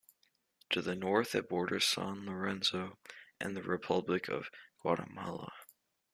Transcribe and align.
To 0.71 0.81
the 0.81 0.95
north 0.95 1.35
it 1.35 1.47
borders 1.47 1.85
San 1.85 2.25
Lorenzo 2.25 2.97
and 3.39 3.55
the 3.55 3.61
Republic 3.61 4.29
of 4.29 4.49
Guatemala. 4.79 5.53